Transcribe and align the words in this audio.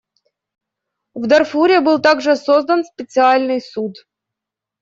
В 1.13 1.27
Дарфуре 1.27 1.79
был 1.79 2.01
также 2.01 2.35
создан 2.35 2.83
специальный 2.83 3.61
суд. 3.61 3.97